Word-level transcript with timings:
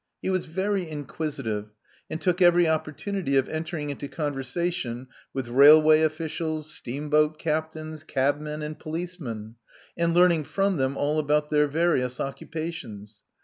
He 0.19 0.31
was 0.31 0.45
very 0.47 0.89
inquisitive, 0.89 1.69
and 2.09 2.19
took 2.19 2.37
eveiy 2.37 2.67
opportunity 2.67 3.37
of 3.37 3.47
entering 3.47 3.91
into 3.91 4.07
conversation 4.07 5.05
with 5.31 5.47
railway 5.47 6.01
officials, 6.01 6.73
steamboat 6.73 7.37
captains, 7.37 8.03
cabmen, 8.03 8.63
and 8.63 8.79
policemen, 8.79 9.57
and 9.95 10.15
learning 10.15 10.45
from 10.45 10.77
them 10.77 10.97
all 10.97 11.19
about 11.19 11.51
their 11.51 11.67
various 11.67 12.19
occupations. 12.19 13.21